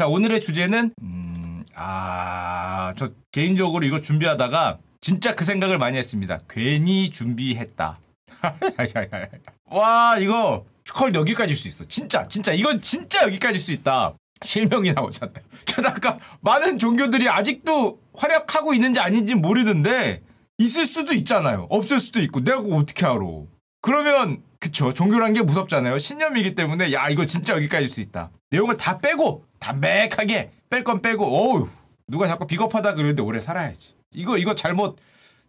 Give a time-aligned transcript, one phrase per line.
[0.00, 6.38] 자, 오늘의 주제는, 음, 아, 저 개인적으로 이거 준비하다가 진짜 그 생각을 많이 했습니다.
[6.48, 7.98] 괜히 준비했다.
[9.66, 11.84] 와, 이거 컬 여기까지일 수 있어.
[11.84, 12.54] 진짜, 진짜.
[12.54, 14.14] 이건 진짜 여기까지일 수 있다.
[14.42, 15.44] 실명이 나오잖아요.
[15.66, 20.22] 게다가 많은 종교들이 아직도 활약하고 있는지 아닌지 모르는데
[20.56, 21.66] 있을 수도 있잖아요.
[21.68, 23.20] 없을 수도 있고 내가 그거 어떻게 알아.
[23.82, 25.98] 그러면 그쵸 종교란 게 무섭잖아요.
[25.98, 28.30] 신념이기 때문에 야 이거 진짜 여기까지일 수 있다.
[28.50, 31.68] 내용을 다 빼고 담백하게 뺄 건 빼고 어우
[32.06, 33.94] 누가 자꾸 비겁하다 그러는데 오래 살아야지.
[34.12, 34.98] 이거 이거 잘못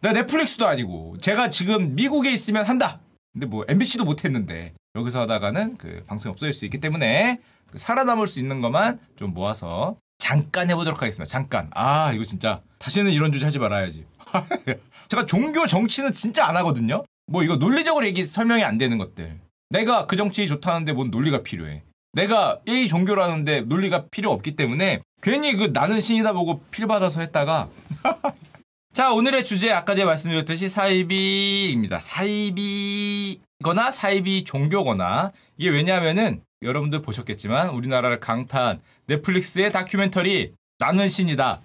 [0.00, 3.00] 내가 넷플릭스도 아니고 제가 지금 미국에 있으면 한다.
[3.32, 8.38] 근데 뭐 MBC도 못했는데 여기서 하다가는 그 방송이 없어질 수 있기 때문에 그 살아남을 수
[8.40, 11.30] 있는 것만 좀 모아서 잠깐 해보도록 하겠습니다.
[11.30, 11.70] 잠깐.
[11.74, 14.06] 아 이거 진짜 다시는 이런 주제 하지 말아야지.
[15.08, 17.04] 제가 종교 정치는 진짜 안 하거든요.
[17.32, 19.40] 뭐 이거 논리적으로 얘기 설명이 안 되는 것들.
[19.70, 21.82] 내가 그 정치 좋다는데 뭔 논리가 필요해.
[22.12, 27.70] 내가 A 종교라는데 논리가 필요 없기 때문에 괜히 그 나는 신이다 보고 필 받아서 했다가
[28.92, 32.00] 자 오늘의 주제 아까 제가 말씀드렸듯이 사이비입니다.
[32.00, 41.62] 사이비거나 사이비 종교거나 이게 왜냐하면은 여러분들 보셨겠지만 우리나라를 강타한 넷플릭스의 다큐멘터리 나는 신이다.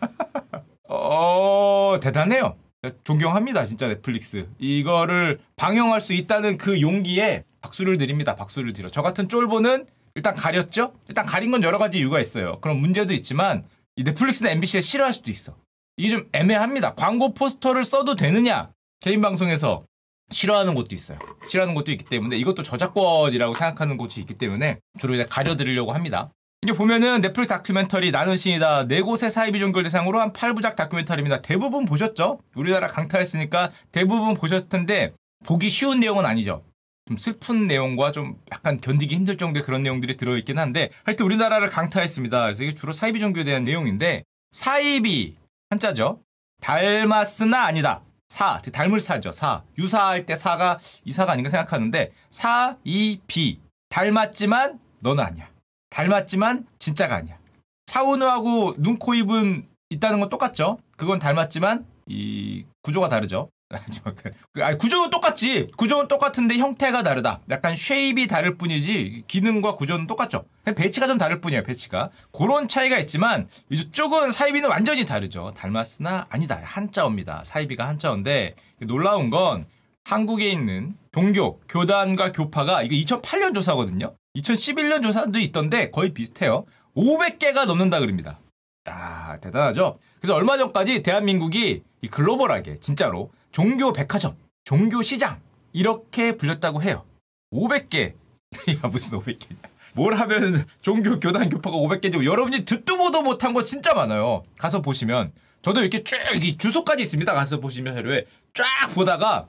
[0.88, 2.56] 어 대단해요.
[3.04, 4.48] 존경합니다 진짜 넷플릭스.
[4.58, 8.88] 이거를 방영할 수 있다는 그 용기에 박수를 드립니다 박수를 드려.
[8.88, 10.94] 저 같은 쫄보는 일단 가렸죠?
[11.08, 12.58] 일단 가린 건 여러 가지 이유가 있어요.
[12.60, 13.64] 그런 문제도 있지만
[13.96, 15.56] 이 넷플릭스나 MBC가 싫어할 수도 있어.
[15.96, 16.94] 이게 좀 애매합니다.
[16.94, 18.70] 광고 포스터를 써도 되느냐?
[19.00, 19.84] 개인 방송에서
[20.30, 21.18] 싫어하는 곳도 있어요.
[21.48, 26.30] 싫어하는 곳도 있기 때문에 이것도 저작권이라고 생각하는 곳이 있기 때문에 주로 이제 가려드리려고 합니다
[26.62, 31.40] 이게 보면은 넷플릭스 다큐멘터리 나는 신이다 네 곳의 사이비 종교를 대상으로 한 8부작 다큐멘터리입니다.
[31.40, 32.40] 대부분 보셨죠?
[32.56, 35.12] 우리나라 강타했으니까 대부분 보셨을 텐데
[35.44, 36.64] 보기 쉬운 내용은 아니죠.
[37.06, 42.46] 좀 슬픈 내용과 좀 약간 견디기 힘들 정도의 그런 내용들이 들어있긴 한데 하여튼 우리나라를 강타했습니다.
[42.46, 45.36] 그래서 이게 주로 사이비 종교에 대한 내용인데 사이비
[45.70, 46.20] 한자죠.
[46.60, 48.02] 닮았으나 아니다.
[48.28, 49.30] 사, 닮을 사죠.
[49.30, 49.62] 사.
[49.78, 53.60] 유사할 때 사가 이사가 아닌가 생각하는데 사, 이, 비.
[53.90, 55.55] 닮았지만 너는 아니야.
[55.96, 57.38] 닮았지만 진짜가 아니야.
[57.86, 60.78] 차은우하고 눈, 코, 입은 있다는 건 똑같죠?
[60.96, 63.48] 그건 닮았지만 이 구조가 다르죠.
[64.52, 65.68] 그, 아니, 구조는 똑같지.
[65.76, 67.40] 구조는 똑같은데 형태가 다르다.
[67.48, 70.44] 약간 shape이 다를 뿐이지 기능과 구조는 똑같죠.
[70.76, 71.62] 배치가 좀 다를 뿐이에요.
[71.64, 75.52] 배치가 그런 차이가 있지만 이쪽은 사이비는 완전히 다르죠.
[75.56, 76.60] 닮았으나 아니다.
[76.62, 77.42] 한자어입니다.
[77.44, 79.64] 사이비가 한자어인데 놀라운 건
[80.04, 84.14] 한국에 있는 종교, 교단과 교파가 이게 2008년 조사거든요.
[84.36, 86.66] 2011년 조사도 있던데 거의 비슷해요.
[86.96, 88.38] 500개가 넘는다 그럽니다.
[88.84, 89.98] 아, 대단하죠?
[90.20, 95.40] 그래서 얼마 전까지 대한민국이 글로벌하게 진짜로 종교 백화점, 종교 시장
[95.72, 97.04] 이렇게 불렸다고 해요.
[97.52, 98.14] 500개.
[98.84, 99.56] 야, 무슨 500개냐.
[99.94, 104.44] 뭘 하면 종교 교단 교파가 500개인지 여러분이 듣도 보도 못한 거 진짜 많아요.
[104.58, 105.32] 가서 보시면
[105.62, 107.32] 저도 이렇게 쭉 이 주소까지 있습니다.
[107.32, 108.64] 가서 보시면 자료에 쫙
[108.94, 109.48] 보다가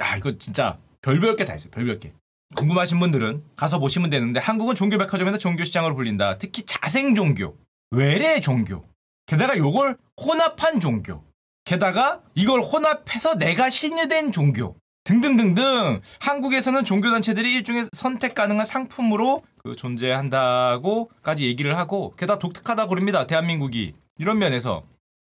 [0.00, 1.70] 야, 이거 진짜 별별 게 다 있어요.
[1.70, 2.12] 별별 게.
[2.56, 6.38] 궁금하신 분들은 가서 보시면 되는데 한국은 종교 백화점에서 종교 시장으로 불린다.
[6.38, 7.56] 특히 자생 종교,
[7.90, 8.84] 외래 종교.
[9.26, 11.24] 게다가 요걸 혼합한 종교.
[11.64, 14.76] 게다가 이걸 혼합해서 내가 신이 된 종교.
[15.04, 23.26] 등등등등 한국에서는 종교 단체들이 일종의 선택 가능한 상품으로 그 존재한다고까지 얘기를 하고 게다가 독특하다고 그럽니다
[23.26, 24.82] 대한민국이 이런 면에서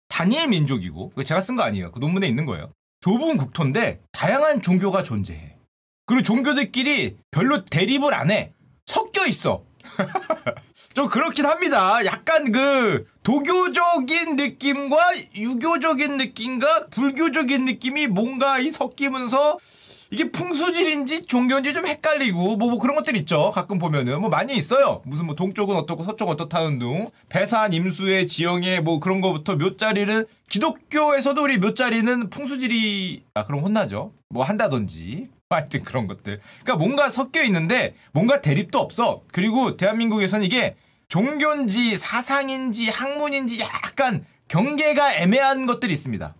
[0.08, 5.51] 단일 민족이고 제가 쓴 거 아니에요 그 논문에 있는 거예요 좁은 국토인데 다양한 종교가 존재해
[6.12, 8.52] 그리고 종교들끼리 별로 대립을 안 해.
[8.84, 9.62] 섞여 있어.
[10.92, 12.04] 좀 그렇긴 합니다.
[12.04, 14.98] 약간 그 도교적인 느낌과
[15.34, 19.58] 유교적인 느낌과 불교적인 느낌이 뭔가 이 섞이면서
[20.10, 23.50] 이게 풍수질인지 종교인지 좀 헷갈리고 뭐, 뭐 그런 것들 있죠.
[23.50, 25.00] 가끔 보면은 뭐 많이 있어요.
[25.06, 31.42] 무슨 뭐 동쪽은 어떻고 서쪽은 어떻다는 둥 배산 임수의 지형의 뭐 그런 거부터 묘자리는 기독교에서도
[31.42, 34.12] 우리 묘자리는 풍수질이 아 그럼 혼나죠.
[34.28, 35.24] 뭐 한다든지
[35.56, 36.40] 하여튼 그런 것들.
[36.62, 39.22] 그러니까 뭔가 섞여 있는데 뭔가 대립도 없어.
[39.32, 40.76] 그리고 대한민국에서는 이게
[41.08, 46.34] 종교인지 사상인지 학문인지 약간 경계가 애매한 것들이 있습니다.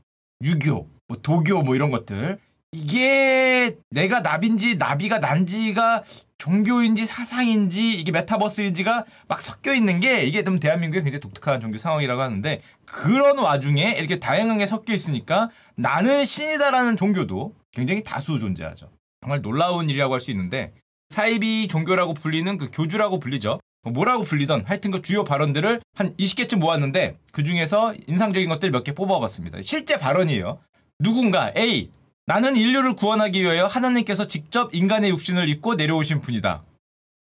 [0.45, 2.39] 유교, 뭐 도교 뭐 이런 것들.
[2.73, 6.05] 이게 내가 나비인지 나비가 난지가
[6.39, 12.21] 종교인지 사상인지 이게 메타버스인지가 막 섞여 있는 게 이게 좀 대한민국의 굉장히 독특한 종교 상황이라고
[12.21, 18.91] 하는데 그런 와중에 이렇게 다양하게 섞여 있으니까 나는 신이다라는 종교도 굉장히 다수 존재하죠.
[19.23, 20.73] 정말 놀라운 일이라고 할 수 있는데
[21.11, 23.61] 사이비 종교라고 불리는 그 교주라고 불리죠.
[23.83, 28.85] 뭐 뭐라고 불리던 하여튼 그 주요 발언들을 한 20개쯤 모았는데 그 중에서 인상적인 것들 몇
[28.85, 29.63] 개 뽑아봤습니다.
[29.63, 30.61] 실제 발언이에요.
[30.99, 31.91] 누군가 A
[32.27, 36.63] 나는 인류를 구원하기 위하여 하나님께서 직접 인간의 육신을 입고 내려오신 분이다.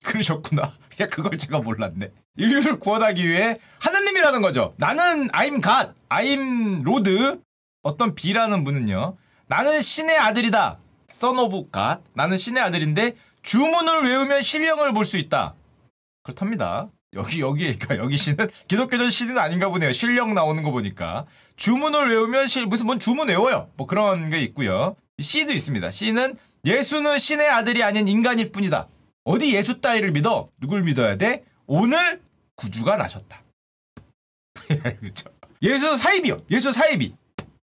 [0.04, 0.75] 그러셨구나.
[1.00, 2.10] 야 그걸 제가 몰랐네.
[2.38, 4.75] 인류를 구원하기 위해 하느님이라는 거죠.
[4.78, 7.40] 나는 I'm God, I'm Lord.
[7.82, 9.16] 어떤 B라는 분은요.
[9.46, 10.78] 나는 신의 아들이다.
[11.08, 12.03] God.
[12.14, 15.55] 나는 신의 아들인데 주문을 외우면 신령을 볼 수 있다.
[16.23, 16.88] 그렇답니다.
[17.14, 19.93] 여기 여기 그러니까 여기 신은 기독교전 신은 아닌가 보네요.
[19.93, 21.26] 신령 나오는 거 보니까
[21.56, 23.70] 주문을 외우면 실 무슨 뭔 주문 외워요.
[23.76, 24.97] 뭐 그런 게 있고요.
[25.19, 25.91] C도 있습니다.
[25.91, 28.88] C는 예수는 신의 아들이 아닌 인간일 뿐이다.
[29.25, 30.50] 어디 예수 따위를 믿어?
[30.61, 31.44] 누굴 믿어야 돼?
[31.67, 32.20] 오늘
[32.56, 33.43] 구주가 나셨다.
[35.00, 35.31] 그렇죠.
[35.62, 36.43] 예수 사입이요.
[36.50, 37.14] 예수 사입이.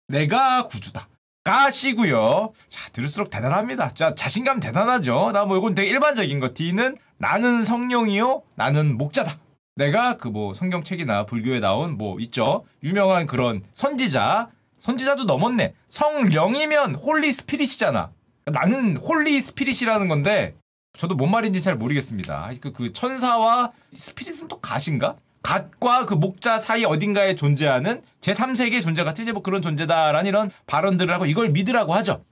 [0.09, 1.09] 내가 구주다.
[1.51, 2.53] 가시고요.
[2.69, 3.89] 자, 들을수록 대단합니다.
[3.91, 5.33] 자, 자신감 대단하죠.
[5.33, 6.51] 나 뭐 이건 되게 일반적인 거.
[6.55, 8.43] D는 나는 성령이요.
[8.55, 9.37] 나는 목자다.
[9.75, 12.65] 내가 그 뭐 성경책이나 불교에 나온 뭐 있죠.
[12.85, 14.49] 유명한 그런 선지자.
[14.79, 15.75] 선지자도 넘었네.
[15.89, 18.11] 성령이면 holy spirit이잖아.
[18.47, 20.55] 나는 holy spirit이라는 건데
[20.93, 22.51] 저도 뭔 말인지 잘 모르겠습니다.
[22.61, 25.17] 그, 그 천사와 spirit은 또 God인가?
[25.43, 31.13] 갓과 그 목자 사이 어딘가에 존재하는 제3세계의 존재 같은 이제 뭐 그런 존재다라는 이런 발언들을
[31.13, 32.25] 하고 이걸 믿으라고 하죠.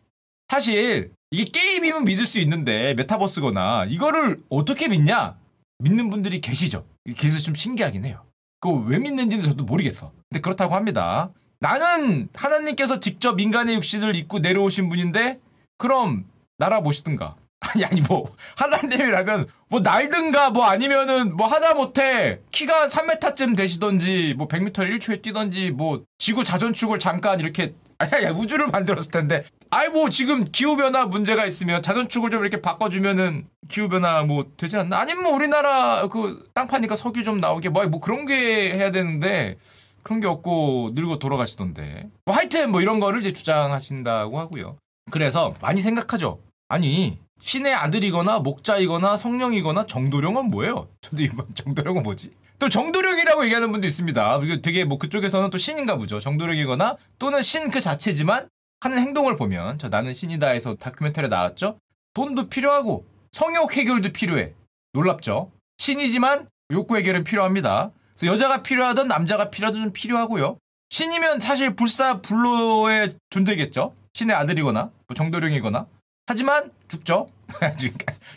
[0.48, 5.36] 사실 이게 게임이면 믿을 수 있는데 메타버스거나 이거를 어떻게 믿냐?
[5.78, 6.84] 믿는 분들이 계시죠.
[7.18, 8.24] 그래서 좀 신기하긴 해요.
[8.60, 10.12] 그거 왜 믿는지는 저도 모르겠어.
[10.28, 11.30] 근데 그렇다고 합니다.
[11.60, 15.38] 나는 하나님께서 직접 인간의 육신을 입고 내려오신 분인데
[15.76, 16.24] 그럼
[16.58, 17.36] 날아보시든가.
[17.74, 24.46] 아니 아니 뭐 하나님이라면 뭐 날든가 뭐 아니면은 뭐 하다 못해 키가 3m쯤 되시던지 뭐
[24.48, 29.44] 100m를 1초에 뛰던지 뭐 지구 자전축을 잠깐 이렇게 아야 야 우주를 만들었을 텐데.
[29.70, 34.76] 아이 뭐 지금 기후 변화 문제가 있으면 자전축을 좀 이렇게 바꿔주면은 기후 변화 뭐 되지
[34.78, 34.98] 않나?
[35.00, 39.58] 아니면 뭐 우리나라 그 땅 파니까 석유 좀 나오게 뭐, 뭐 그런 게 해야 되는데
[40.04, 42.08] 그런 게 없고 늙어 돌아가시던데.
[42.24, 44.78] 뭐 하여튼 뭐 이런 거를 이제 주장하신다고 하고요.
[45.10, 46.38] 그래서 많이 생각하죠.
[46.68, 50.88] 아니 신의 아들이거나 목자이거나 성령이거나 정도령은 뭐예요?
[51.00, 52.32] 저도 이번 정도령은 뭐지?
[52.58, 54.40] 또 정도령이라고 얘기하는 분도 있습니다.
[54.42, 56.18] 이거 되게 뭐 그쪽에서는 또 신인가 보죠.
[56.20, 58.48] 정도령이거나 또는 신 그 자체지만
[58.80, 61.78] 하는 행동을 보면 저 나는 신이다 해서 다큐멘터리 나왔죠.
[62.14, 64.54] 돈도 필요하고 성욕 해결도 필요해.
[64.92, 65.50] 놀랍죠?
[65.78, 67.90] 신이지만 욕구 해결은 필요합니다.
[68.16, 70.58] 그래서 여자가 필요하든 남자가 필요하든 좀 필요하고요.
[70.90, 73.94] 신이면 사실 불사 불로의 존재겠죠.
[74.14, 75.86] 신의 아들이거나 뭐 정도령이거나
[76.28, 77.26] 하지만 죽죠.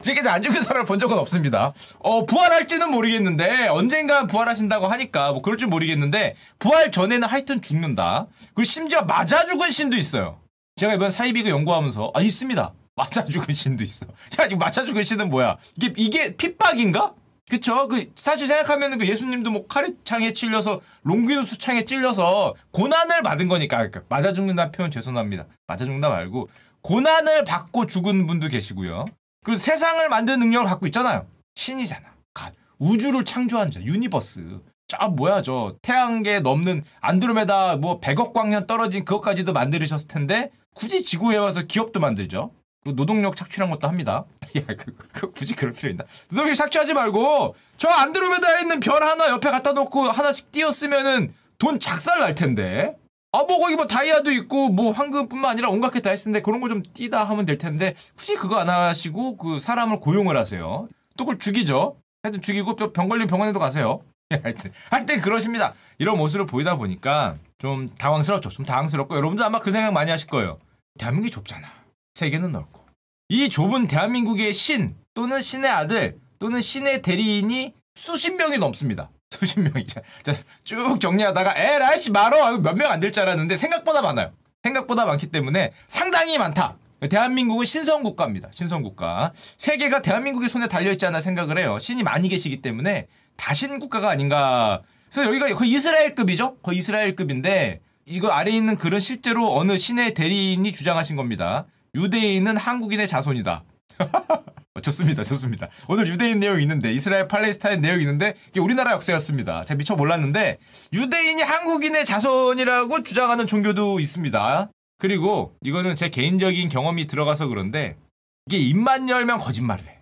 [0.02, 1.74] 지금까지 안 죽은 사람을 본 적은 없습니다.
[2.00, 8.28] 어, 부활할지는 모르겠는데 언젠간 부활하신다고 하니까 뭐 그럴 줄 모르겠는데 부활 전에는 하여튼 죽는다.
[8.56, 10.40] 그리고 심지어 맞아 죽은 신도 있어요.
[10.78, 12.74] 제가 이번 사이비그 연구하면서 아 있습니다.
[12.96, 14.06] 맞아 죽은 신도 있어.
[14.40, 15.58] 야, 이 맞아 죽은 신은 뭐야?
[15.76, 17.14] 이게 이게 핍박인가?
[17.50, 17.90] 그쵸?
[17.90, 24.04] 그 사실 생각하면 그 예수님도 뭐 카리창에 찔려서 롱기누스 창에 찔려서 고난을 받은 거니까 그러니까
[24.08, 25.48] 맞아 죽는다는 표현 죄송합니다.
[25.68, 26.48] 맞아 죽는다 말고
[26.82, 29.06] 고난을 받고 죽은 분도 계시고요.
[29.44, 31.26] 그리고 세상을 만드는 능력을 갖고 있잖아요.
[31.56, 32.08] 신이잖아.
[32.34, 32.54] God.
[32.80, 34.62] 우주를 창조한 자, universe.
[34.88, 41.38] 저 뭐야 저 태양계 넘는 안드로메다 뭐 100억 광년 떨어진 그것까지도 만들으셨을 텐데 굳이 지구에
[41.38, 42.52] 와서 기업도 만들죠.
[42.84, 44.26] 그 노동력 착취한 것도 합니다.
[44.58, 46.04] 야, 그, 그, 굳이 그럴 필요 있나?
[46.30, 52.20] 노동력 착취하지 말고 저 안드로메다에 있는 별 하나 옆에 갖다 놓고 하나씩 띄었으면은 돈 작살
[52.20, 52.96] 날 텐데.
[53.34, 56.60] 아, 뭐, 거기 뭐, 다이아도 있고, 뭐, 황금뿐만 아니라 온갖 게 다 있을 텐데, 그런
[56.60, 60.90] 거좀 띄다 하면 될 텐데, 굳이 그거 안 하시고, 그 사람을 고용을 하세요.
[61.18, 61.98] 또 그걸 죽이죠.
[62.24, 64.02] 하여튼 죽이고, 병 걸린 병원에도 가세요.
[64.44, 65.76] 하여튼, 하여튼 그러십니다.
[65.98, 68.50] 이런 모습을 보이다 보니까, 좀 당황스럽죠.
[68.50, 70.60] 좀 당황스럽고, 여러분들 아마 그 생각 많이 하실 거예요.
[71.00, 71.68] 대한민국이 좁잖아.
[72.16, 72.86] 세계는 넓고.
[73.30, 79.10] 이 좁은 대한민국의 신, 또는 신의 아들, 또는 신의 대리인이 수십 명이 넘습니다.
[79.32, 84.32] 수십 명이 자, 자, 쭉 정리하다가 에라이씨 말어 몇명 안 될 줄 알았는데 생각보다 많아요.
[84.64, 86.78] 생각보다 많기 때문에 상당히 많다.
[87.10, 88.50] 대한민국은 신성 국가입니다.
[88.52, 89.32] 신성 국가.
[89.58, 91.80] 세계가 대한민국의 손에 달려 있지 않나 생각을 해요.
[91.80, 93.08] 신이 많이 계시기 때문에
[93.38, 94.82] 다신 국가가 아닌가.
[95.12, 96.58] 그래서 여기가 거의 이스라엘급이죠.
[96.62, 101.66] 거의 이스라엘급인데 이거 아래에 있는 글은 실제로 어느 신의 대리인이 주장하신 겁니다.
[101.96, 103.64] 유대인은 한국인의 자손이다.
[104.82, 105.22] 좋습니다.
[105.24, 105.68] 좋습니다.
[105.90, 109.66] 오늘 유대인 내용이 있는데 이스라엘 팔레스타인 내용이 있는데 이게 우리나라 역사였습니다.
[109.66, 110.60] 제가 미처 몰랐는데
[110.94, 114.70] 유대인이 한국인의 자손이라고 주장하는 종교도 있습니다.
[114.98, 117.98] 그리고 이거는 제 개인적인 경험이 들어가서 그런데
[118.46, 120.00] 이게 입만 열면 거짓말을 해.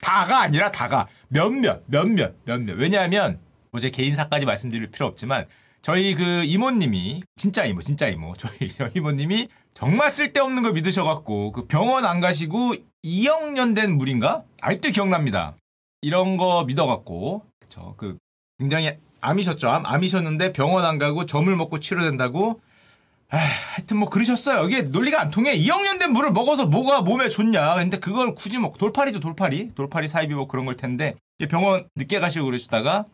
[0.00, 3.38] 다가 아니라 다가 몇몇 몇몇 몇몇 왜냐하면
[3.72, 5.46] 뭐 제 개인사까지 말씀드릴 필요 없지만
[5.82, 12.04] 저희 그 이모님이 진짜 이모 진짜 이모 저희 이모님이 정말 쓸데없는 거 믿으셔갖고 그 병원
[12.04, 14.42] 안 가시고 2억 년 된 물인가?
[14.60, 15.54] 아직도 기억납니다.
[16.02, 18.18] 이런 거 믿어갖고 그쵸 그
[18.58, 22.60] 굉장히 암이셨죠 암, 암이셨는데 병원 안 가고 점을 먹고 치료된다고
[23.30, 24.66] 아, 하여튼 뭐 그러셨어요.
[24.66, 25.54] 이게 논리가 안 통해.
[25.58, 27.74] 2억 년 된 물을 먹어서 뭐가 몸에 좋냐.
[27.74, 29.74] 근데 그걸 굳이 뭐 돌팔이죠 돌팔이.
[29.74, 31.14] 돌팔이 사입이 뭐 그런 걸 텐데
[31.50, 33.04] 병원 늦게 가시고 그러시다가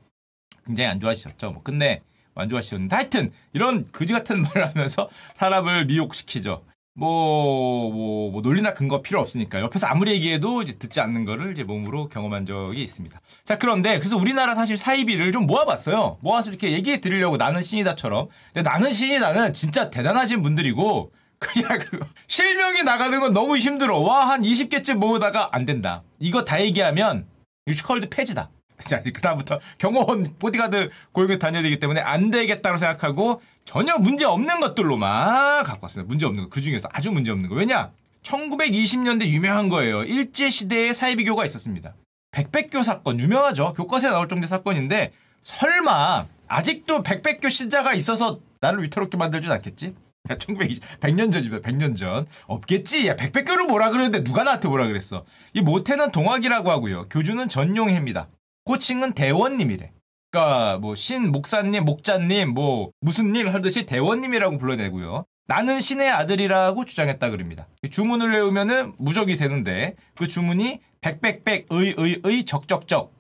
[0.67, 1.51] 굉장히 안 좋아하셨죠.
[1.51, 2.01] 뭐 끝내
[2.35, 6.63] 안 좋아하셨는데 하여튼 이런 그지 같은 말을 하면서 사람을 미혹시키죠.
[6.97, 9.61] 뭐, 뭐, 뭐, 논리나 근거 필요 없으니까.
[9.61, 13.21] 옆에서 아무리 얘기해도 이제 듣지 않는 거를 이제 몸으로 경험한 적이 있습니다.
[13.45, 16.19] 자, 그런데 그래서 우리나라 사실 사이비를 좀 모아봤어요.
[16.21, 18.29] 모아서 이렇게 얘기해 드리려고 나는 신이다처럼.
[18.53, 21.11] 근데 나는 신이다는 진짜 대단하신 분들이고,
[21.41, 21.99] 그냥 그
[22.29, 23.99] 실명이 나가는 건 너무 힘들어.
[23.99, 26.05] 와, 한 20개쯤 모으다가 안 된다.
[26.21, 27.27] 이거 다 얘기하면
[27.67, 28.51] 유시컬드 폐지다.
[28.89, 35.65] 자, 그다음부터 경호원 보디가드 고용에 다녀야 되기 때문에 안 되겠다고 생각하고 전혀 문제 없는 것들로만
[35.65, 36.09] 갖고 왔습니다.
[36.09, 36.49] 문제 없는 거.
[36.51, 37.55] 그 중에서 아주 문제 없는 거.
[37.55, 37.93] 왜냐?
[38.23, 40.03] 1920년대 유명한 거예요.
[40.05, 41.95] 일제시대에 사이비교가 있었습니다.
[42.33, 43.73] 백백교 사건 유명하죠.
[43.75, 45.13] 교과서에 나올 정도의 사건인데
[45.43, 49.95] 설마 아직도 백백교 신자가 있어서 나를 위태롭게 만들진 않겠지?
[50.39, 51.69] 1920, 100년 전입니다.
[51.69, 52.27] 100년 전.
[52.47, 53.07] 없겠지.
[53.07, 55.25] 야, 백백교를 뭐라 그러는데 누가 나한테 뭐라 그랬어.
[55.53, 57.09] 이 모태는 동학이라고 하고요.
[57.11, 58.29] 교주는 전용해입니다.
[58.67, 59.93] 호칭은 대원님이래.
[60.31, 65.25] 그러니까 뭐 신 목사님, 목자님, 뭐 무슨 님 하듯이 대원님이라고 불러내고요.
[65.47, 67.69] 나는 신의 아들이라고 주장했다 그럽니다.
[67.91, 73.13] 주문을 외우면은 무적이 되는데 그 주문이 백백백 의의의 적적적?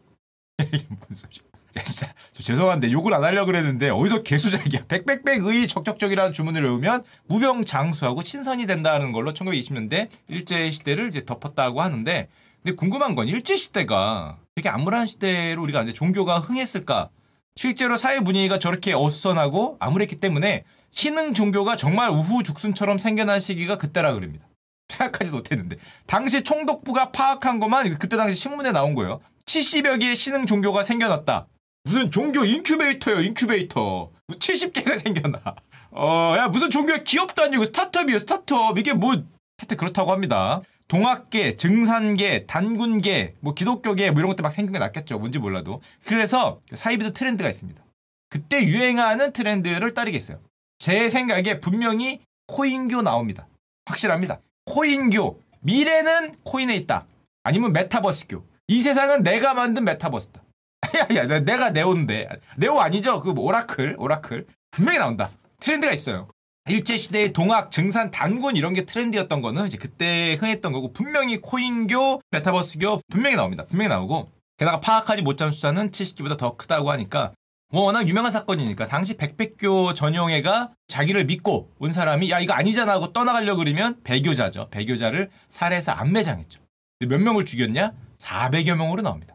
[1.84, 4.86] 진짜 죄송한데 욕을 안 하려고 그랬는데 어디서 개수작이야.
[4.86, 12.28] 백백백 의 적적적이라는 주문을 외우면 무병장수하고 친선이 된다는 걸로 1920년대 일제 시대를 이제 덮었다고 하는데
[12.64, 17.11] 근데 궁금한 건 일제 시대가 되게 암울한 시대로 우리가 이제 종교가 흥했을까?
[17.56, 24.47] 실제로 사회 분위기가 저렇게 어수선하고 암울했기 때문에 신흥 종교가 정말 우후죽순처럼 생겨난 시기가 그때라 그럽니다.
[24.88, 29.21] 생각하지도 못했는데 당시 총독부가 파악한 것만 그때 당시 신문에 나온 거예요.
[29.44, 31.47] 70여 개의 신흥 종교가 생겨났다.
[31.85, 34.11] 무슨 종교 인큐베이터요, 인큐베이터.
[34.33, 35.54] 70개가 생겨나.
[35.90, 38.78] 어, 야, 무슨 종교야 기업도 아니고 스타트업이에요, 스타트업.
[38.78, 39.23] 이게 뭐,
[39.59, 40.62] 하여튼 그렇다고 합니다.
[40.88, 45.18] 동학계, 증산계, 단군계, 뭐 기독교계 뭐 이런 것들 막 생긴 게 났겠죠.
[45.19, 45.81] 뭔지 몰라도.
[46.05, 47.83] 그래서 사이비도 트렌드가 있습니다.
[48.29, 50.41] 그때 유행하는 트렌드를 따르겠어요.
[50.79, 53.47] 제 생각에 분명히 코인교 나옵니다.
[53.87, 54.41] 확실합니다.
[54.67, 55.41] 코인교.
[55.61, 57.07] 미래는 코인에 있다.
[57.43, 58.45] 아니면 메타버스교.
[58.69, 60.43] 이 세상은 내가 만든 메타버스다.
[61.14, 63.21] 야야 내가 네오인데 네오 아니죠?
[63.21, 65.31] 그 오라클 오라클 분명히 나온다.
[65.61, 66.29] 트렌드가 있어요.
[66.66, 73.00] 일제시대의 동학, 증산, 단군 이런 게 트렌드였던 거는 이제 그때 흥했던 거고 분명히 코인교, 메타버스교
[73.11, 73.66] 분명히 나옵니다.
[73.66, 77.33] 분명히 나오고 게다가 파악하지 못한 숫자는 70기보다 더 크다고 하니까
[77.71, 83.12] 뭐 워낙 유명한 사건이니까 당시 백백교 전용회가 자기를 믿고 온 사람이 야 이거 아니잖아 하고
[83.12, 84.68] 떠나가려고 그러면 배교자죠.
[84.71, 86.61] 배교자를 살해해서 안매장했죠.
[87.00, 87.92] 몇 명을 죽였냐?
[88.18, 89.35] 400여 명으로 나옵니다.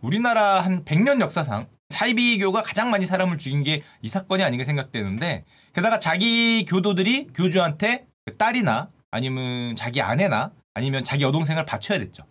[0.00, 5.98] 우리나라 한 100년 역사상 사이비교가 가장 많이 사람을 죽인 게 이 사건이 아닌가 생각되는데 게다가
[5.98, 8.06] 자기 교도들이 교주한테
[8.38, 12.24] 딸이나 아니면 자기 아내나 아니면 자기 여동생을 바쳐야 됐죠.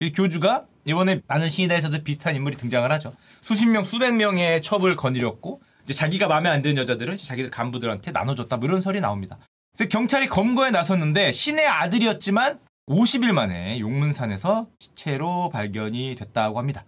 [0.00, 3.14] 이 교주가 이번에 나는 신이다에서도 비슷한 인물이 등장을 하죠.
[3.40, 8.56] 수십 명, 수백 명의 첩을 거느렸고 이제 자기가 마음에 안 드는 여자들을 자기들 간부들한테 나눠줬다
[8.56, 9.38] 뭐 이런 설이 나옵니다.
[9.76, 16.84] 그래서 경찰이 검거에 나섰는데 신의 아들이었지만 50일 만에 용문산에서 시체로 발견이 됐다고 합니다.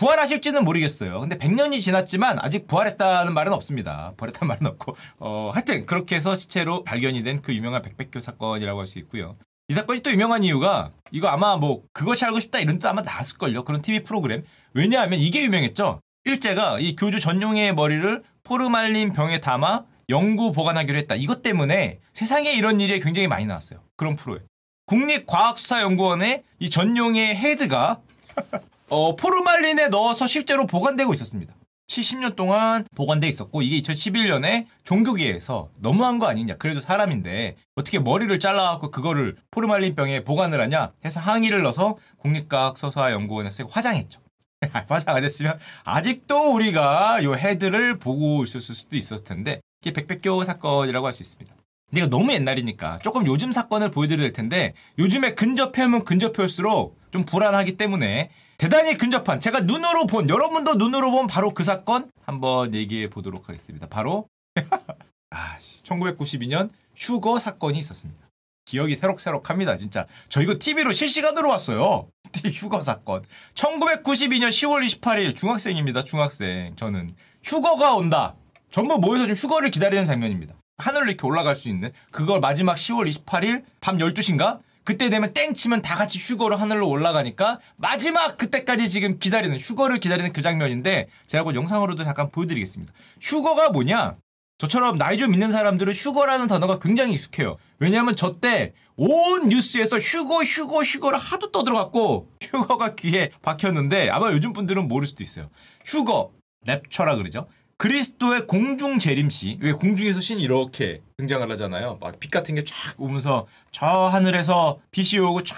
[0.00, 1.20] 부활하실지는 모르겠어요.
[1.20, 4.14] 근데 100년이 지났지만 아직 부활했다는 말은 없습니다.
[4.16, 8.86] 부활했다는 말은 없고 어, 하여튼 그렇게 해서 시체로 발견이 된 그 유명한 백백교 사건이라고 할
[8.86, 9.34] 수 있고요.
[9.68, 13.64] 이 사건이 또 유명한 이유가 이거 아마 뭐 그것이 알고 싶다 이런 뜻 아마 나왔을걸요.
[13.64, 14.42] 그런 TV 프로그램.
[14.72, 16.00] 왜냐하면 이게 유명했죠.
[16.24, 21.14] 일제가 이 교주 전용의 머리를 포르말린 병에 담아 연구 보관하기로 했다.
[21.14, 23.80] 이것 때문에 세상에 이런 일이 굉장히 많이 나왔어요.
[23.96, 24.38] 그런 프로에.
[24.86, 28.00] 국립과학수사연구원의 이 전용의 헤드가
[28.90, 31.54] 어, 포르말린에 넣어서 실제로 보관되고 있었습니다.
[31.86, 36.56] 70년 동안 보관돼 있었고 이게 2011년에 종교계에서 너무한 거 아니냐.
[36.56, 44.20] 그래도 사람인데 어떻게 머리를 잘라갖고 그거를 포르말린병에 보관을 하냐 해서 항의를 넣어서 국립과학서사연구원에서 화장했죠.
[44.88, 51.06] 화장 안 했으면 아직도 우리가 요 헤드를 보고 있었을 수도 있었을 텐데 이게 백백교 사건이라고
[51.06, 51.54] 할 수 있습니다.
[51.96, 58.30] 이거 너무 옛날이니까 조금 요즘 사건을 보여드려야 될 텐데 요즘에 근접해오면 근접해올수록 좀 불안하기 때문에
[58.60, 63.86] 대단히 근접한 제가 눈으로 본 여러분도 눈으로 본 바로 그 사건 한번 얘기해 보도록 하겠습니다.
[63.86, 64.28] 바로
[65.30, 68.28] 아, 1992년 휴거 사건이 있었습니다.
[68.66, 70.06] 기억이 새록새록합니다, 진짜.
[70.28, 72.08] 저 이거 TV로 실시간으로 왔어요.
[72.52, 73.22] 휴거 사건.
[73.54, 76.76] 1992년 10월 28일 중학생입니다, 중학생.
[76.76, 78.34] 저는 휴거가 온다.
[78.70, 80.54] 전부 모여서 좀 휴거를 기다리는 장면입니다.
[80.76, 84.60] 하늘로 이렇게 올라갈 수 있는 그걸 마지막 10월 28일 밤 12시인가
[84.90, 90.32] 그때 되면 땡 치면 다 같이 휴거로 하늘로 올라가니까 마지막 그때까지 지금 기다리는 휴거를 기다리는
[90.32, 92.92] 그 장면인데 제가 그 영상으로도 잠깐 보여드리겠습니다.
[93.20, 94.14] 휴거가 뭐냐?
[94.58, 97.56] 저처럼 나이 좀 있는 사람들은 휴거라는 단어가 굉장히 익숙해요.
[97.78, 104.52] 왜냐하면 저 때 온 뉴스에서 휴거, 휴거, 휴거를 하도 떠들어갖고 휴거가 귀에 박혔는데 아마 요즘
[104.52, 105.50] 분들은 모를 수도 있어요.
[105.86, 106.32] 휴거,
[106.66, 107.46] 랩처라 그러죠.
[107.80, 111.96] 그리스도의 공중 재림시 왜 공중에서 신이 이렇게 등장을 하잖아요.
[111.98, 115.56] 막 빛 같은 게 쫙 오면서 저 하늘에서 빛이 오고 쫙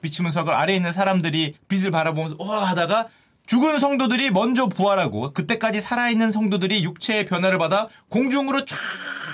[0.00, 3.08] 비치면서 그 아래에 있는 사람들이 빛을 바라보면서 와 하다가
[3.46, 8.78] 죽은 성도들이 먼저 부활하고 그때까지 살아있는 성도들이 육체의 변화를 받아 공중으로 쫙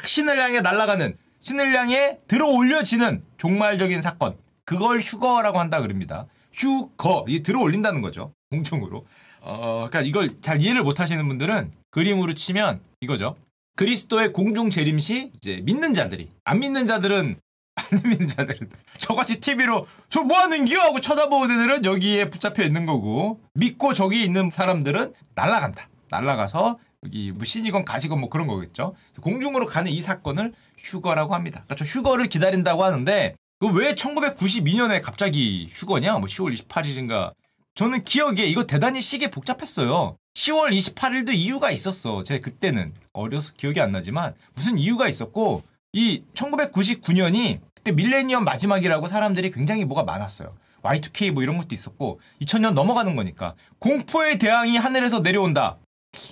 [0.04, 6.26] 신을 향해 날아가는 신을 향해 들어 올려지는 종말적인 사건 그걸 휴거라고 한다 그럽니다.
[6.52, 9.06] 휴거 이 들어 올린다는 거죠 공중으로.
[9.42, 13.34] 어, 그러니까 이걸 잘 이해를 못 하시는 분들은 그림으로 치면 이거죠.
[13.76, 17.40] 그리스도의 공중 재림 시 이제 믿는 자들이 안 믿는 자들은
[17.76, 22.84] 안 믿는 자들은 저같이 TV로 저 뭐 하는 기요 하고 쳐다보는 애들은 여기에 붙잡혀 있는
[22.84, 25.88] 거고 믿고 저기 있는 사람들은 날아간다.
[26.10, 28.94] 날아가서 여기 뭐 신이건 가시건 뭐 그런 거겠죠.
[29.22, 31.62] 공중으로 가는 이 사건을 휴거라고 합니다.
[31.66, 36.12] 그러니까 저 휴거를 기다린다고 하는데 그 왜 1992년에 갑자기 휴거냐?
[36.18, 37.32] 뭐 10월 28일인가
[37.74, 40.18] 저는 기억에 이거 대단히 시끌벅적했어요.
[40.37, 42.23] 10월 28일도 이유가 있었어.
[42.23, 45.62] 제가 그때는 어려서 기억이 안 나지만 무슨 이유가 있었고
[45.95, 50.55] 이 1999년이 그때 밀레니엄 마지막이라고 사람들이 굉장히 뭐가 많았어요.
[50.83, 55.78] Y2K 뭐 이런 것도 있었고 2000년 넘어가는 거니까 공포의 대왕이 하늘에서 내려온다.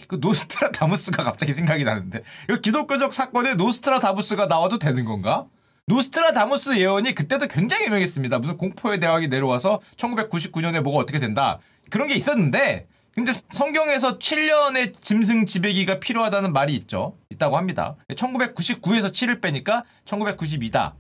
[0.07, 5.47] 그 노스트라다무스가 갑자기 생각이 나는데 이거 기독교적 사건에 노스트라다무스가 나와도 되는 건가?
[5.87, 8.39] 노스트라다무스 예언이 그때도 굉장히 유명했습니다.
[8.39, 11.59] 무슨 공포의 대왕이 내려와서 1999년에 뭐가 어떻게 된다.
[11.91, 17.17] 그런 게 있었는데 근데 성경에서 7년의 짐승 지배기가 필요하다는 말이 있죠.
[17.31, 17.97] 있다고 합니다.
[18.13, 20.95] 1999에서 7을 빼니까 1992다.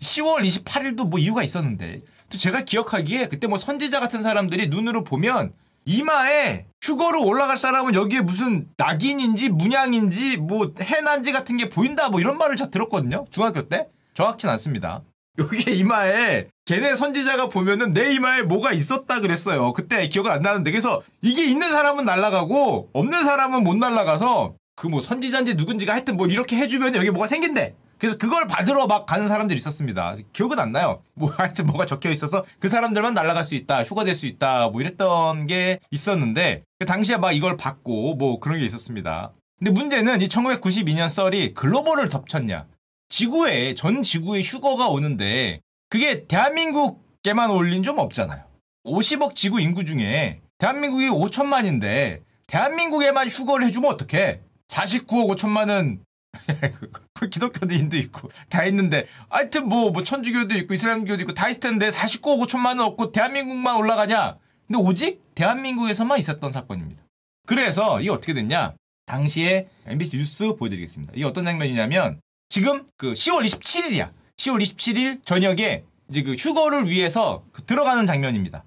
[0.00, 5.52] 10월 28일도 뭐 이유가 있었는데 또 제가 기억하기에 그때 뭐 선지자 같은 사람들이 눈으로 보면
[5.86, 12.36] 이마에 휴거로 올라갈 사람은 여기에 무슨 낙인인지 문양인지 뭐 해난지 같은 게 보인다 뭐 이런
[12.36, 13.24] 말을 제가 들었거든요.
[13.30, 13.88] 중학교 때.
[14.12, 15.02] 정확진 않습니다.
[15.38, 19.72] 여기에 이마에 걔네 선지자가 보면은 내 이마에 뭐가 있었다 그랬어요.
[19.72, 25.02] 그때 기억은 안 나는데 그래서 이게 있는 사람은 날아가고 없는 사람은 못 날아가서 그 뭐
[25.02, 27.74] 선지자인지 누군지가 하여튼 뭐 이렇게 해주면 여기 뭐가 생긴대.
[27.98, 30.14] 그래서 그걸 받으러 막 가는 사람들이 있었습니다.
[30.32, 31.02] 기억은 안 나요.
[31.12, 35.46] 뭐 하여튼 뭐가 적혀 있어서 그 사람들만 날아갈 수 있다, 휴가될 수 있다, 뭐 이랬던
[35.46, 39.32] 게 있었는데 그 당시에 막 이걸 받고 뭐 그런 게 있었습니다.
[39.58, 42.64] 근데 문제는 이 1992년 썰이 글로벌을 덮쳤냐?
[43.10, 48.44] 지구에 전 지구에 휴거가 오는데 그게 대한민국에만 올린 좀 없잖아요.
[48.84, 54.40] 50억 지구 인구 중에 대한민국이 5천만인데 대한민국에만 휴거를 해주면 어떡해?
[54.68, 55.98] 49억 5천만은
[57.14, 61.90] 그 기독교도인도 있고 다 있는데 하여튼 뭐, 뭐 천주교도 있고 이슬람교도 있고 다 있을 텐데
[61.90, 64.38] 49억 5천만은 없고 대한민국만 올라가냐?
[64.68, 67.02] 근데 오직 대한민국에서만 있었던 사건입니다.
[67.46, 68.74] 그래서 이게 어떻게 됐냐?
[69.06, 71.12] 당시에 MBC 뉴스 보여드리겠습니다.
[71.16, 72.20] 이게 어떤 장면이냐면
[72.50, 74.10] 지금 그 10월 27일이야.
[74.36, 78.64] 10월 27일 저녁에 이제 그 휴거를 위해서 그 들어가는 장면입니다.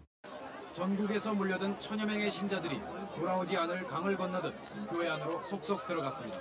[0.71, 2.79] 전국에서 몰려든 천여 명의 신자들이
[3.13, 4.55] 돌아오지 않을 강을 건너듯
[4.89, 6.39] 교회 안으로 속속 들어갔습니다.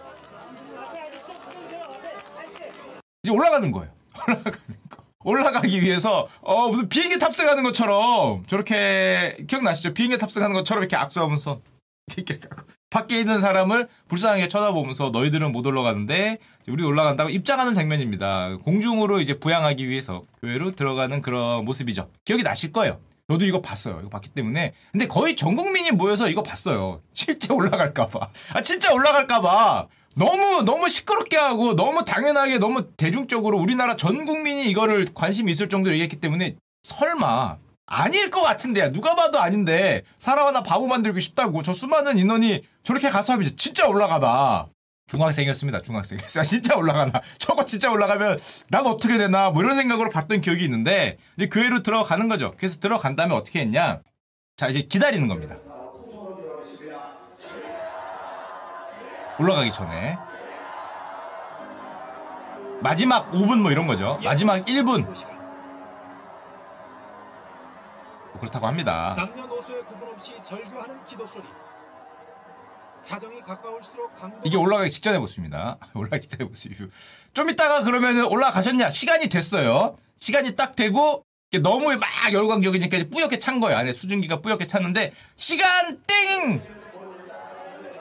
[3.24, 3.90] 이제 올라가는 거예요.
[4.24, 5.02] 올라가는 거.
[5.24, 9.94] 올라가기 위해서 어 무슨 비행기 탑승하는 것처럼 저렇게 기억나시죠?
[9.94, 11.60] 비행기 탑승하는 것처럼 이렇게 악수하면서
[12.16, 16.36] 이렇게 하고 밖에 있는 사람을 불쌍하게 쳐다보면서 너희들은 못 올라가는데
[16.68, 18.58] 우리 올라간다고 입장하는 장면입니다.
[18.62, 22.10] 공중으로 이제 부양하기 위해서 교회로 들어가는 그런 모습이죠.
[22.26, 23.00] 기억이 나실 거예요.
[23.30, 23.98] 저도 이거 봤어요.
[24.00, 24.74] 이거 봤기 때문에.
[24.90, 27.00] 근데 거의 전 국민이 모여서 이거 봤어요.
[27.14, 28.28] 실제 올라갈까봐.
[28.52, 29.86] 아, 진짜 올라갈까봐.
[30.14, 35.94] 너무, 너무 시끄럽게 하고, 너무 당연하게, 너무 대중적으로 우리나라 전 국민이 이거를 관심이 있을 정도로
[35.94, 37.56] 얘기했기 때문에, 설마,
[37.92, 43.10] 아닐 것 같은데, 누가 봐도 아닌데, 사람 하나 바보 만들고 싶다고, 저 수많은 인원이 저렇게
[43.10, 44.68] 가서 하면 진짜 올라가다.
[45.08, 45.82] 중학생이었습니다.
[45.82, 46.16] 중학생.
[46.38, 47.20] 아, 진짜 올라가나.
[47.36, 48.38] 저거 진짜 올라가면
[48.70, 52.54] 난 어떻게 되나 뭐 이런 생각으로 봤던 기억이 있는데 이제 교회로 들어가는 거죠.
[52.56, 54.00] 그래서 들어간 다음에 어떻게 했냐?
[54.56, 55.56] 자 이제 기다리는 겁니다.
[59.38, 60.16] 올라가기 전에
[62.80, 64.18] 마지막 5분 뭐 이런 거죠.
[64.24, 65.12] 마지막 1분
[68.42, 69.14] 그렇다고 합니다.
[69.16, 71.44] 남녀노소의 구분 없이 절규하는 기도 소리.
[73.04, 75.78] 자정이 가까울수록 강도 이게 올라가기 직전의 모습입니다.
[75.94, 76.72] 올라가기 직전의 모습.
[77.34, 78.90] 좀 이따가 그러면 올라가셨냐?
[78.90, 79.96] 시간이 됐어요.
[80.18, 81.24] 시간이 딱 되고
[81.62, 83.78] 너무 막 열광적이니까 이제 뿌옇게 찬 거예요.
[83.78, 86.60] 안에 수증기가 뿌옇게 찼는데 시간 땡!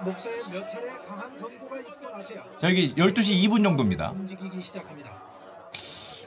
[0.03, 4.09] 목사의 몇 차례 강한 있고 나서야 자 여기 12시 2분 정도입니다.
[4.11, 5.21] 움직이기 시작합니다.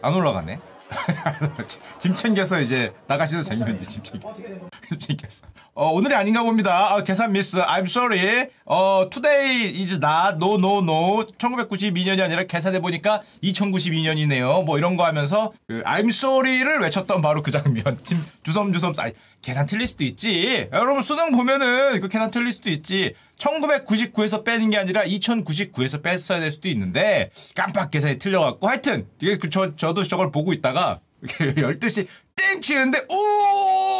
[0.03, 0.74] 안 올라가네.
[1.99, 4.33] 짐 챙겨서 이제 나가시는 장면인데 짐 챙겨.
[4.89, 5.47] 짐 챙겼어.
[5.75, 6.95] 어, 오늘이 아닌가 봅니다.
[6.95, 7.57] 어, 계산 미스.
[7.59, 8.49] I'm sorry.
[8.65, 10.37] 어, today is not.
[10.37, 11.27] No, no, no.
[11.39, 14.65] 1992년이 아니라 계산해 보니까 2092년이네요.
[14.65, 17.99] 뭐 이런 거 하면서 그 I'm sorry를 외쳤던 바로 그 장면.
[18.05, 18.95] 짐 주섬주섬.
[18.99, 19.13] 아니,
[19.45, 20.69] 계산 틀릴 수도 있지.
[20.73, 23.15] 여러분 수능 보면은 그 계산 틀릴 수도 있지.
[23.39, 29.77] 1999에서 빼는 게 아니라 2099에서 뺐어야 될 수도 있는데 깜빡 계산이 틀려갖고 하여튼 이게 그저
[29.77, 33.94] 저도 저걸 보고 있다가 12시 땡 치는데 오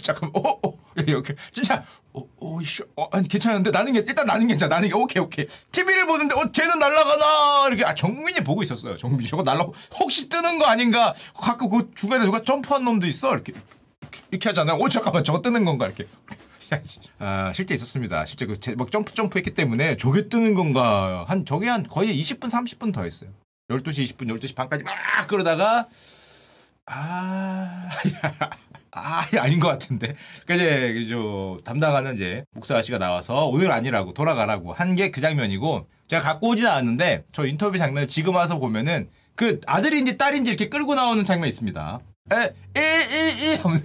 [0.00, 3.70] 잠깐 오, 오 이렇게 진짜 오오씨 어, 아니 괜찮은데?
[3.70, 4.76] 나는 게 일단 나는 괜찮아.
[4.76, 5.46] 나는 게 오케이 오케이.
[5.72, 7.68] TV를 보는데 어 쟤는 날라가나?
[7.68, 8.96] 이렇게 아 정민이 보고 있었어요.
[8.96, 9.28] 정민이.
[9.28, 9.66] 저거 날라
[9.98, 11.14] 혹시 뜨는 거 아닌가?
[11.34, 13.32] 가끔 그 주변에 누가 점프한 놈도 있어?
[13.34, 13.52] 이렇게
[14.30, 14.76] 이렇게 하잖아요.
[14.78, 15.24] 오 잠깐만.
[15.24, 15.86] 저거 뜨는 건가?
[15.86, 16.04] 이렇게.
[16.72, 16.80] 야.
[17.18, 18.24] 아 실제 있었습니다.
[18.24, 21.24] 실제 그 막 점프 점프 했기 때문에 저게 뜨는 건가?
[21.28, 23.30] 한 저게 한 거의 20분 30분 더 했어요.
[23.70, 24.94] 12시 20분 12시 반까지 막
[25.26, 25.88] 그러다가
[26.86, 27.88] 아
[28.94, 30.14] 아, 아닌 것 같은데.
[30.46, 35.86] 그러니까 이제 저 담당하는 이제 목사 아씨가 나와서 오늘 아니라고 돌아가라고 한 게 그 장면이고
[36.08, 40.94] 제가 갖고 오진 않았는데 저 인터뷰 장면을 지금 와서 보면은 그 아들인지 딸인지 이렇게 끌고
[40.94, 41.98] 나오는 장면이 있습니다.
[42.32, 43.84] 에, 에, 에, 에 하면서.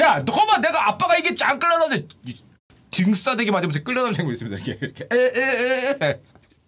[0.00, 2.06] 야, 너봐 내가 아빠가 이게 짱 끌려나오는데
[2.90, 4.64] 등싸대기 맞으면서 끌려나오는 장면이 있습니다.
[4.64, 5.04] 이렇게, 이렇게.
[5.10, 6.20] 에, 에, 에, 에.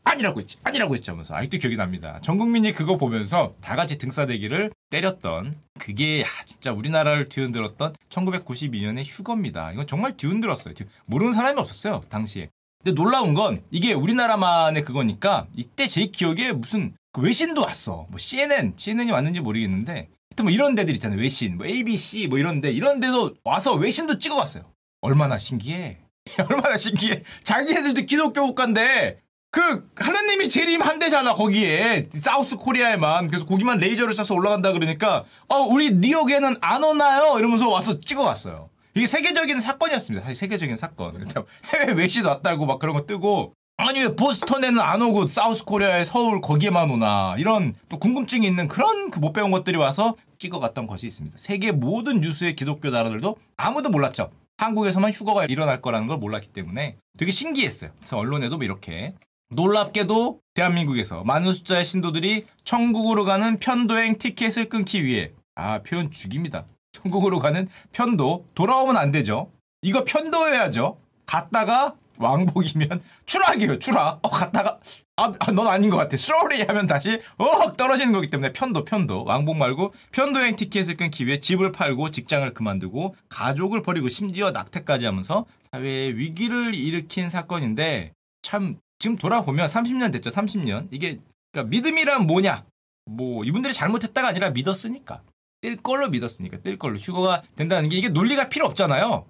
[0.07, 2.21] 아니라고 했지, 아니라고 했지 하면서 아직도 기억이 납니다.
[2.23, 9.73] 전 국민이 그거 보면서 다 같이 등싸대기를 때렸던 그게 야, 진짜 우리나라를 뒤흔들었던 1992년의 휴거입니다.
[9.73, 10.75] 이건 정말 뒤흔들었어요.
[10.75, 12.49] 뒤- 모르는 사람이 없었어요 당시에.
[12.85, 18.07] 근데 놀라운 건 이게 우리나라만의 그거니까 이때 제 기억에 무슨 그 외신도 왔어.
[18.09, 19.93] 뭐 CNN, CNN이 왔는지 모르겠는데
[20.31, 21.19] 하여튼 뭐 이런 데들 있잖아요.
[21.19, 24.63] 외신, 뭐 ABC 뭐 이런데 이런 데도 와서 외신도 찍어왔어요.
[25.01, 25.99] 얼마나 신기해.
[26.49, 27.23] 얼마나 신기해.
[27.43, 29.19] 자기네들도 기독교 국가인데
[29.57, 32.11] 그 하나님이 재림한대잖아 거기에.
[32.13, 33.29] 사우스 코리아에만.
[33.29, 37.39] 그래서 거기만 레이저를 쏴서 올라간다 그러니까 어 우리 뉴욕에는 안 오나요?
[37.39, 38.69] 이러면서 와서 찍어왔어요.
[38.95, 40.27] 이게 세계적인 사건이었습니다.
[40.27, 41.27] 사실 세계적인 사건.
[41.73, 46.43] 해외 외신 왔다고 막 그런 거 뜨고 아니 왜 보스턴에는 안 오고 사우스 코리아에 서울
[46.43, 47.35] 거기에만 오나?
[47.39, 51.39] 이런 또 궁금증이 있는 그런 그 못 배운 것들이 와서 찍어갔던 것이 있습니다.
[51.39, 54.31] 세계 모든 뉴스의 기독교 나라들도 아무도 몰랐죠.
[54.59, 57.91] 한국에서만 휴거가 일어날 거라는 걸 몰랐기 때문에 되게 신기했어요.
[57.97, 59.13] 그래서 언론에도 뭐 이렇게
[59.51, 66.65] 놀랍게도 대한민국에서 많은 숫자의 신도들이 천국으로 가는 편도행 티켓을 끊기 위해 아 표현 죽입니다.
[66.93, 69.51] 천국으로 가는 편도 돌아오면 안 되죠.
[69.83, 70.99] 이거 편도해야죠.
[71.27, 73.79] 갔다가 왕복이면 추락이에요.
[73.79, 74.19] 추락.
[74.23, 74.79] 어 갔다가
[75.17, 76.17] 아, 아, 넌 아닌 것 같아.
[76.17, 81.39] 슬로리 하면 다시 어 떨어지는 거기 때문에 편도 편도 왕복 말고 편도행 티켓을 끊기 위해
[81.39, 89.17] 집을 팔고 직장을 그만두고 가족을 버리고 심지어 낙태까지 하면서 사회에 위기를 일으킨 사건인데 참 지금
[89.17, 90.31] 돌아보면 30년 됐죠.
[90.31, 90.89] 30년.
[90.91, 91.19] 이게
[91.53, 92.65] 그러니까 믿음이란 뭐냐?
[93.07, 95.23] 뭐 이분들이 잘못했다가 아니라 믿었으니까.
[95.61, 96.59] 뜰 걸로 믿었으니까.
[96.59, 99.27] 뜰 걸로 휴거가 된다는 게 이게 논리가 필요 없잖아요.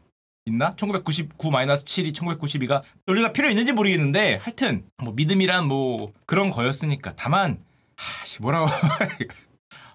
[0.47, 0.73] 있나?
[0.77, 7.15] 1999-7이 1992가 논리가 필요 있는지 모르겠는데 하여튼 뭐 믿음이란 뭐 그런 거였으니까.
[7.17, 7.65] 다만
[7.97, 8.67] 하씨 뭐라고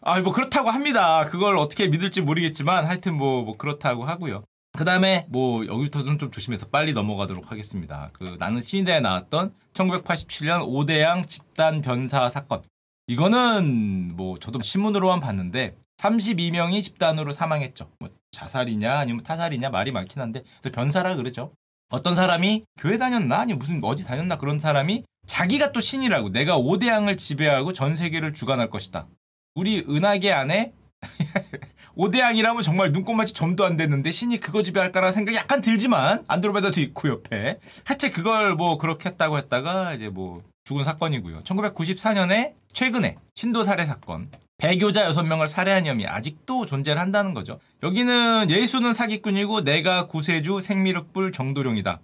[0.03, 1.25] 아 뭐 그렇다고 합니다.
[1.25, 4.43] 그걸 어떻게 믿을지 모르겠지만 하여튼 뭐, 뭐 그렇다고 하고요.
[4.81, 8.09] 그 다음에 뭐 여기부터는 좀 조심해서 빨리 넘어가도록 하겠습니다.
[8.13, 12.63] 그 나는 신인대에 나왔던 1987년 오대양 집단 변사 사건.
[13.05, 17.91] 이거는 뭐 저도 신문으로만 봤는데 32명이 집단으로 사망했죠.
[17.99, 21.53] 뭐 자살이냐 아니면 타살이냐 말이 많긴 한데 그래서 변사라 그러죠.
[21.89, 27.17] 어떤 사람이 교회 다녔나 아니 무슨 어디 다녔나 그런 사람이 자기가 또 신이라고 내가 오대양을
[27.17, 29.07] 지배하고 전 세계를 주관할 것이다.
[29.53, 30.73] 우리 은하계 안에
[32.01, 37.59] 오대양이라면 정말 눈꼽만치 점도 안 됐는데 신이 그거 지배할까라는 생각이 약간 들지만 안드로메다도 있고 옆에
[37.85, 41.41] 하여튼 그걸 뭐 그렇게 했다고 했다가 이제 뭐 죽은 사건이고요.
[41.41, 47.59] 1994년에 최근에 신도 살해 사건 배교자 6명을 살해한 혐의 아직도 존재를 한다는 거죠.
[47.83, 51.99] 여기는 예수는 사기꾼이고 내가 구세주 생미륵불 정도령이다.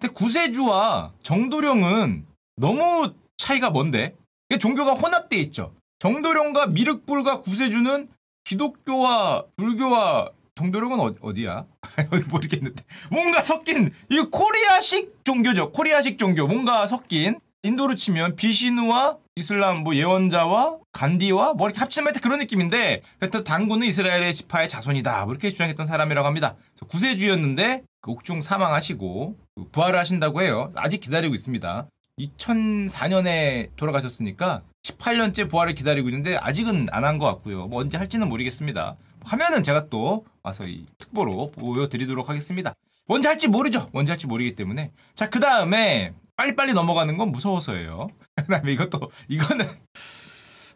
[0.00, 2.24] 근데 구세주와 정도령은
[2.56, 4.14] 너무 차이가 뭔데?
[4.58, 5.74] 종교가 혼합돼 있죠.
[5.98, 8.08] 정도령과 미륵불과 구세주는
[8.44, 11.64] 기독교와 불교와 정도령은 어, 어디야?
[12.30, 15.72] 모르겠는데 뭔가 섞인 이거 코리아식 종교죠.
[15.72, 22.20] 코리아식 종교 뭔가 섞인 인도로 치면 비시누와 이슬람 뭐 예언자와 간디와 뭐 이렇게 합치면 하여튼
[22.20, 26.56] 그런 느낌인데 그래서 당군은 이스라엘의 지파의 자손이다 뭐 이렇게 주장했던 사람이라고 합니다.
[26.88, 30.72] 구세주였는데 그 옥중 사망하시고 그 부활을 하신다고 해요.
[30.74, 31.86] 아직 기다리고 있습니다.
[32.18, 37.66] 2004년에 돌아가셨으니까 18년째 부활을 기다리고 있는데 아직은 안 한 것 같고요.
[37.66, 38.96] 뭐 언제 할지는 모르겠습니다.
[39.24, 42.74] 하면은 제가 또 와서 이 특보로 보여드리도록 하겠습니다.
[43.06, 43.88] 언제 할지 모르죠.
[43.92, 44.90] 언제 할지 모르기 때문에.
[45.14, 48.08] 자, 그 다음에 빨리빨리 넘어가는 건 무서워서예요.
[48.36, 49.66] 그 다음에 이것도, 이거는,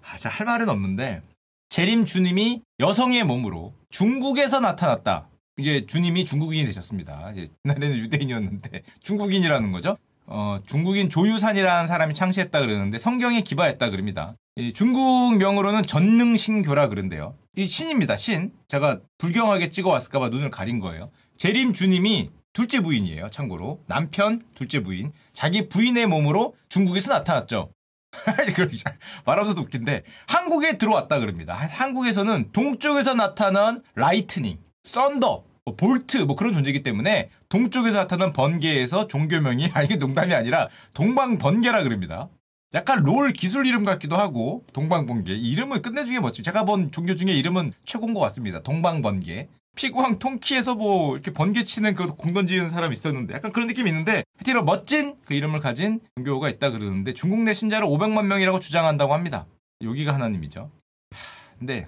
[0.02, 1.22] 아, 자, 할 말은 없는데,
[1.70, 5.28] 재림 주님이 여성의 몸으로 중국에서 나타났다.
[5.56, 7.32] 이제 주님이 중국인이 되셨습니다.
[7.32, 9.96] 이제 옛날에는 유대인이었는데, 중국인이라는 거죠.
[10.26, 14.34] 어, 중국인 조유산이라는 사람이 창시했다 그러는데 성경에 기반했다 그럽니다.
[14.56, 17.36] 이 중국 명으로는 전능신교라 그런데요.
[17.56, 18.16] 이 신입니다.
[18.16, 18.52] 신.
[18.68, 21.10] 제가 불경하게 찍어왔을까봐 눈을 가린 거예요.
[21.38, 23.28] 재림 주님이 둘째 부인이에요.
[23.28, 27.70] 참고로 남편 둘째 부인 자기 부인의 몸으로 중국에서 나타났죠.
[29.26, 31.54] 말하면서도 웃긴데 한국에 들어왔다 그럽니다.
[31.54, 39.08] 한- 한국에서는 동쪽에서 나타난 lightning, thunder, 뭐 볼트 뭐 그런 존재이기 때문에 동쪽에서 나타난 번개에서
[39.08, 42.28] 종교명이 아 이게 농담이 아니라 동방번개라 그럽니다.
[42.72, 46.42] 약간 롤 기술 이름 같기도 하고 동방번개 이 이름은 끝내주게 멋지.
[46.42, 48.62] 제가 본 종교 중에 이름은 최고인 것 같습니다.
[48.62, 49.48] 동방번개.
[49.76, 54.24] 피구왕 통키에서 뭐 이렇게 번개 치는 그 공 던지는 사람 있었는데 약간 그런 느낌이 있는데
[54.38, 59.46] 하여튼 멋진 그 이름을 가진 종교가 있다 그러는데 중국 내 신자를 500만 명이라고 주장한다고 합니다.
[59.82, 60.70] 여기가 하나님이죠.
[61.12, 61.18] 하,
[61.58, 61.86] 근데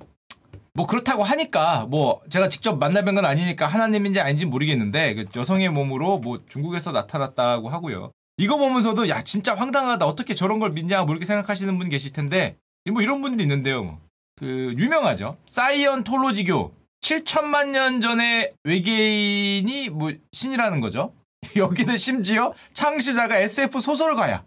[0.78, 6.18] 뭐 그렇다고 하니까 뭐 제가 직접 만나뵌 건 아니니까 하나님인지 아닌지 모르겠는데 그 여성의 몸으로
[6.18, 8.12] 뭐 중국에서 나타났다고 하고요.
[8.36, 12.58] 이거 보면서도 야 진짜 황당하다 어떻게 저런 걸 믿냐 뭐 이렇게 생각하시는 분 계실 텐데
[12.92, 13.82] 뭐 이런 분도 있는데요.
[13.82, 13.98] 뭐.
[14.36, 15.36] 그 유명하죠.
[15.46, 21.12] 사이언톨로지교 7천만 년 전에 외계인이 뭐 신이라는 거죠.
[21.56, 24.44] 여기는 심지어 창시자가 SF 소설가야.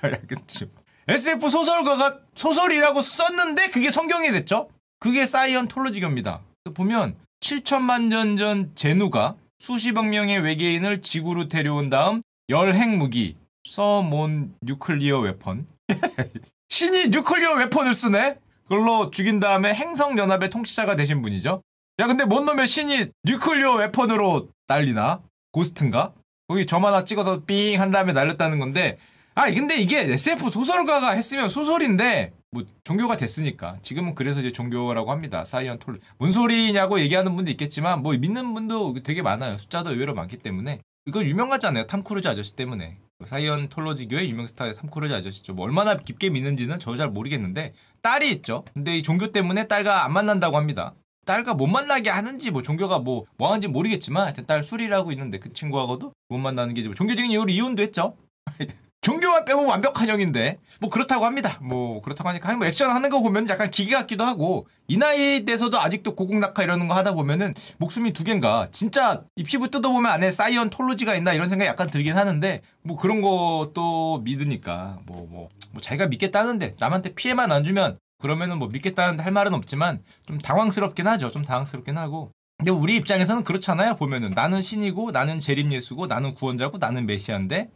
[1.08, 4.70] SF 소설가가 소설이라고 썼는데 그게 성경이 됐죠.
[4.98, 6.40] 그게 사이언톨로지교입니다.
[6.74, 13.36] 보면 7천만 년 전 제누가 수십억 명의 외계인을 지구로 데려온 다음 열 핵무기
[13.68, 15.66] summon nuclear weapon
[16.68, 18.36] 신이 nuclear weapon을 쓰네.
[18.64, 21.62] 그걸로 죽인 다음에 행성 연합의 통치자가 되신 분이죠.
[22.00, 25.20] 야 근데 뭔 놈의 신이 nuclear weapon으로 날리나?
[25.52, 26.12] ghost인가?
[26.48, 28.98] 거기 점 하나 찍어서 삥 한 다음에 날렸다는 건데
[29.34, 35.44] 아 근데 이게 SF 소설가가 했으면 소설인데 뭐 종교가 됐으니까 지금은 그래서 이제 종교라고 합니다.
[35.44, 39.58] 사이언톨 뭔 소리냐고 얘기하는 분도 있겠지만 뭐 믿는 분도 되게 많아요.
[39.58, 41.86] 숫자도 의외로 많기 때문에 이거 유명하잖아요.
[41.86, 45.54] 탐 크루즈 아저씨 때문에 사이언톨로지교의 유명 스타 탐 크루즈 아저씨죠.
[45.54, 48.64] 뭐 얼마나 깊게 믿는지는 저 잘 모르겠는데 딸이 있죠.
[48.74, 50.94] 근데 이 종교 때문에 딸과 안 만난다고 합니다.
[51.26, 55.52] 딸과 못 만나게 하는지 뭐 종교가 뭐 뭐 하는지 모르겠지만 하여튼 딸 수리라고 있는데 그
[55.52, 58.16] 친구하고도 못 만나는 게 뭐 종교적인 이유로 이혼도 했죠.
[59.08, 61.58] 종교만 빼면 완벽한 형인데 뭐 그렇다고 합니다.
[61.62, 65.80] 뭐 그렇다고 하니까 뭐 액션 하는 거 보면 약간 기계 같기도 하고 이 나이 돼서도
[65.80, 71.14] 아직도 고공낙하 이러는 거 하다 보면은 목숨이 두 개인가 진짜 이 피부 뜯어보면 안에 사이언톨로지가
[71.14, 75.48] 있나 이런 생각이 약간 들긴 하는데 뭐 그런 것도 믿으니까 뭐뭐뭐
[75.80, 81.30] 자기가 믿겠다는데 남한테 피해만 안 주면 그러면은 뭐 믿겠다는 할 말은 없지만 좀 당황스럽긴 하죠.
[81.30, 82.32] 좀 당황스럽긴 하고.
[82.58, 83.94] 근데 우리 입장에서는 그렇잖아요.
[83.94, 87.70] 보면은 나는 신이고 나는 재림 예수고 나는 구원자고 나는 메시아인데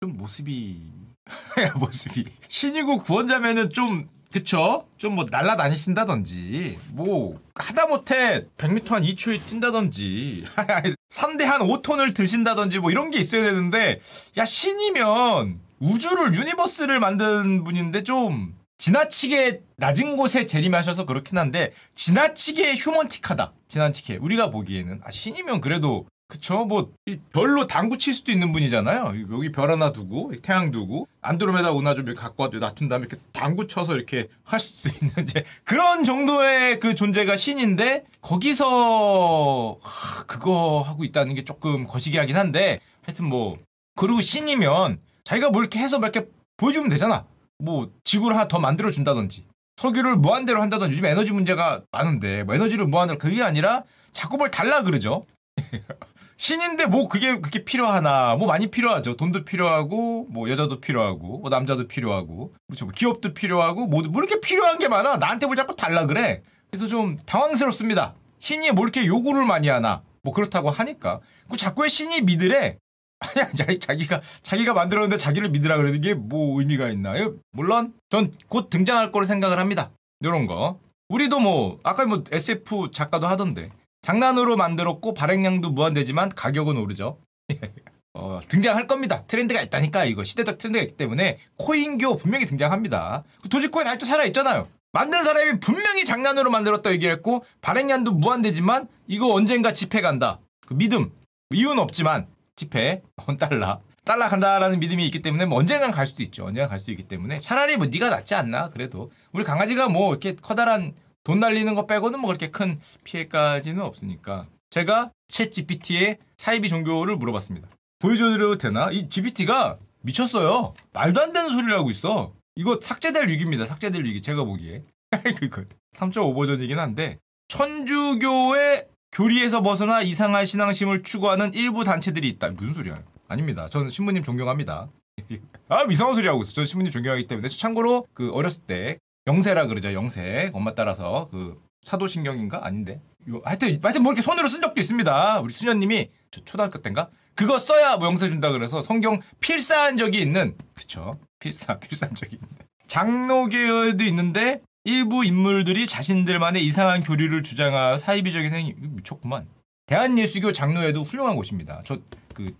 [0.00, 0.80] 좀 모습이
[1.76, 4.86] 모습이 신이고 구원자면은 좀 그쵸?
[4.98, 10.44] 좀 뭐 날라다니신다든지 뭐 하다못해 100m 한 2초에 뛴다든지
[11.10, 14.00] 3대 한 5톤을 드신다든지 뭐 이런 게 있어야 되는데
[14.36, 23.52] 야 신이면 우주를 universe를 만든 분인데 좀 지나치게 낮은 곳에 재림하셔서 그렇긴 한데 지나치게 human틱하다.
[23.66, 29.14] 지나치게 우리가 보기에는 아 신이면 그래도 그쵸 뭐 이 별로 당구 칠 수도 있는 분이잖아요.
[29.32, 33.16] 여기 별 하나 두고 태양 두고 안드로메다 은하 좀 이렇게 갖고 와도 놔둔 다음에 이렇게
[33.32, 40.82] 당구 쳐서 이렇게 할 수도 있는 이제 그런 정도의 그 존재가 신인데 거기서 하, 그거
[40.86, 43.56] 하고 있다는 게 조금 거시기 하긴 한데 하여튼 뭐
[43.96, 46.26] 그리고 신이면 자기가 뭐 이렇게 해서 몇개
[46.58, 47.24] 보여주면 되잖아.
[47.56, 49.44] 뭐 지구를 하나 더 만들어 준다든지
[49.76, 54.82] 석유를 무한대로 한다든지 요즘 에너지 문제가 많은데 뭐 에너지를 무한대로 그게 아니라 자꾸 뭘 달라
[54.82, 55.24] 그러죠.
[56.38, 58.36] 신인데 뭐 그게 그렇게 필요하나.
[58.36, 59.16] 뭐 많이 필요하죠.
[59.16, 62.54] 돈도 필요하고 뭐 여자도 필요하고 뭐 남자도 필요하고.
[62.68, 62.84] 그렇죠.
[62.86, 65.16] 뭐 기업도 필요하고 뭐, 뭐 이렇게 필요한 게 많아.
[65.16, 66.42] 나한테 뭘 자꾸 달라 그래.
[66.70, 68.14] 그래서 좀 당황스럽습니다.
[68.38, 70.02] 신이 뭐 이렇게 요구를 많이 하나.
[70.22, 71.20] 뭐 그렇다고 하니까.
[71.50, 72.78] 그 자꾸 왜 신이 믿으래?
[73.20, 78.70] 아니야 자기, 자기가 자기가 만들었는데 자기를 믿으라 그러는 게 뭐 의미가 있나요 물론 전 곧
[78.70, 79.90] 등장할 거로 생각을 합니다.
[80.22, 80.78] 요런 거.
[81.08, 83.70] 우리도 뭐 아까 뭐 SF 작가도 하던데
[84.02, 87.18] 장난으로 만들었고 발행량도 무한대지만 가격은 오르죠.
[88.14, 89.24] 어, 등장할 겁니다.
[89.26, 93.24] 트렌드가 있다니까 이거 시대적 트렌드가 있기 때문에 코인교 분명히 등장합니다.
[93.42, 94.68] 그 도지코인 아직도 살아 있잖아요.
[94.92, 100.40] 만든 사람이 분명히 장난으로 만들었다 얘기했고 발행량도 무한대지만 이거 언젠가 집회 간다.
[100.66, 101.12] 그 믿음
[101.50, 106.46] 이유는 없지만 집회 원 달러 달러 간다라는 믿음이 있기 때문에 뭐 언젠간 갈 수도 있죠.
[106.46, 110.94] 언젠가 갈수 있기 때문에 차라리 뭐 네가 낫지 않나 그래도 우리 강아지가 뭐 이렇게 커다란
[111.28, 117.68] 돈 날리는 거 빼고는 뭐 그렇게 큰 피해까지는 없으니까 제가 챗 GPT의 사이비 종교를 물어봤습니다.
[117.98, 118.90] 보여줘도 되나?
[118.90, 120.72] 이 GPT가 미쳤어요.
[120.94, 122.32] 말도 안 되는 소리를 하고 있어.
[122.56, 123.66] 이거 삭제될 위기입니다.
[123.66, 124.22] 삭제될 위기.
[124.22, 124.82] 제가 보기에.
[125.42, 132.48] 이거 3.5 버전이긴 한데 천주교의 교리에서 벗어나 이상한 신앙심을 추구하는 일부 단체들이 있다.
[132.52, 133.02] 무슨 소리야?
[133.28, 133.68] 아닙니다.
[133.68, 134.88] 저는 신부님 존경합니다.
[135.68, 136.54] 아 이상한 소리 하고 있어.
[136.54, 139.92] 저는 신부님 존경하기 때문에 참고로 그 어렸을 때 영세라 그러죠.
[139.92, 140.50] 영세.
[140.54, 143.00] 엄마 따라서 그 사도신경인가 아닌데.
[143.28, 145.40] 요- 하여튼 하여튼 뭐 이렇게 손으로 쓴 적도 있습니다.
[145.40, 150.56] 우리 수녀님이 초- 초등학교 때인가 그거 써야 뭐 용서 준다 그래서 성경 필사한 적이 있는
[150.74, 152.48] 그쵸 필사 필사한 적이 있는
[152.86, 159.46] 장로교도 있는데 일부 인물들이 자신들만의 이상한 교리를 주장하여 사이비적인 행위 미쳤구만
[159.86, 161.98] 대한예수교 장로회도 훌륭한 곳입니다 저
[162.34, 162.54] 그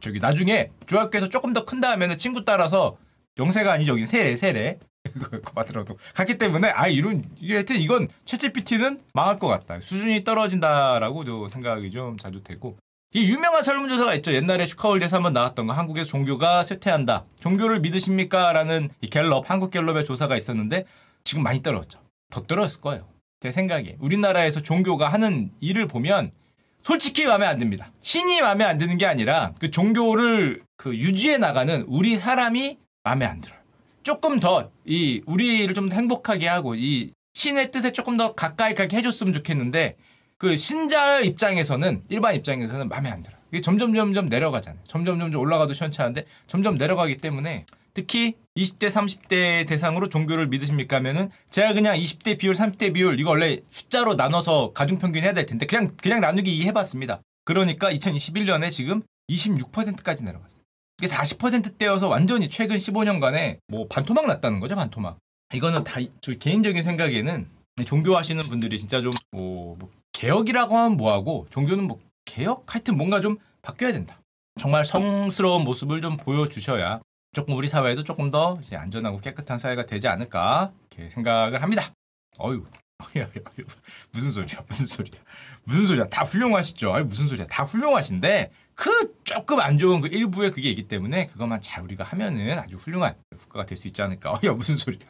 [0.00, 2.96] 저기 나중에 중학교에서 조금 더 큰 다음에는 친구 따라서
[3.38, 4.78] 영세가 여기 세례 세례
[5.54, 9.80] 받으러도 갔기 때문에 아 이런 이게 하여튼 이건 챗GPT는 망할 것 같다.
[9.80, 12.76] 수준이 떨어진다라고 저 생각이 좀 자주 되고.
[13.14, 14.32] 이 유명한 설문조사가 있죠.
[14.32, 15.74] 옛날에 슈카월드에서 한번 나왔던 거.
[15.74, 17.26] 한국에서 종교가 쇠퇴한다.
[17.40, 18.52] 종교를 믿으십니까?
[18.54, 20.84] 라는 이 갤럽 한국 갤럽의 조사가 있었는데
[21.22, 22.00] 지금 많이 떨어졌죠.
[22.30, 23.06] 더 떨어졌을 거예요.
[23.40, 23.96] 제 생각에.
[24.00, 26.30] 우리나라에서 종교가 하는 일을 보면
[26.84, 27.92] 솔직히 마음에 안 듭니다.
[28.00, 33.40] 신이 마음에 안 드는 게 아니라 그 종교를 그 유지해 나가는 우리 사람이 마음에 안
[33.40, 33.61] 들어요.
[34.02, 39.32] 조금 더 이 우리를 좀더 행복하게 하고 이 신의 뜻에 조금 더 가까이 가게 해줬으면
[39.32, 39.96] 좋겠는데
[40.38, 43.38] 그 신자의 입장에서는 일반 입장에서는 마음에 안 들어요.
[43.52, 44.82] 이게 점점 점점 내려가잖아요.
[44.86, 51.74] 점점 점점 올라가도 시원찮은데 점점 내려가기 때문에 특히 20대 30대 대상으로 종교를 믿으십니까 하면은 제가
[51.74, 55.90] 그냥 20대 비율 30대 비율 이거 원래 숫자로 나눠서 가중 평균 해야 될 텐데 그냥
[55.96, 57.20] 그냥 나누기 해 봤습니다.
[57.44, 60.51] 그러니까 2021년에 지금 26%까지 내려갔어요.
[61.02, 65.18] 이게 40%대여서 완전히 최근 15년간에 뭐 반토막 났다는 거죠, 반토막.
[65.52, 67.48] 이거는 다 저 개인적인 생각에는
[67.84, 73.36] 종교하시는 분들이 진짜 좀 뭐, 뭐 개혁이라고 하면 뭐하고 종교는 뭐 개혁 하여튼 뭔가 좀
[73.62, 74.20] 바뀌어야 된다.
[74.60, 77.00] 정말 성스러운 모습을 좀 보여주셔야
[77.32, 81.82] 조금 우리 사회도 조금 더 이제 안전하고 깨끗한 사회가 되지 않을까 이렇게 생각을 합니다.
[82.38, 82.64] 어유,
[83.16, 83.64] 어휴,
[84.12, 85.20] 무슨 소리야, 무슨 소리야,
[85.64, 86.08] 무슨 소리야?
[86.08, 86.92] 다 훌륭하시죠?
[86.94, 87.46] 아니 무슨 소리야?
[87.46, 92.58] 다 훌륭하신데 그 조금 안 좋은 그 일부의 그게 있기 때문에 그것만 잘 우리가 하면은
[92.58, 94.32] 아주 훌륭한 국가가 될 수 있지 않을까?
[94.42, 95.08] 어야 무슨 소리야?